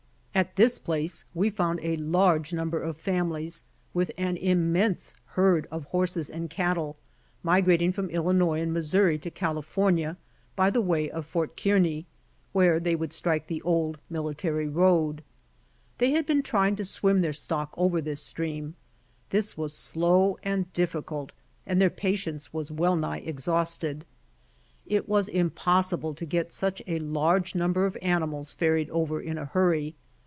[0.33, 5.83] At this place we found a large number of families, with an immense herd of
[5.87, 6.95] horses and cattle,
[7.45, 10.17] m\igrating from Illinois and Missouri to California
[10.55, 12.05] by the way 22 BY ox TEAM TO CALIFORNIA of Fort Kearney,
[12.53, 15.21] where they would strike the old military road.
[15.97, 18.73] They had been trying to swim their stock over this streaml.
[19.31, 21.33] This was slow and difficult
[21.67, 24.05] and their patience was well nigh exhausted.
[24.87, 29.45] It was impossible to get such a large number of animals ferried over in a
[29.45, 29.93] hurry.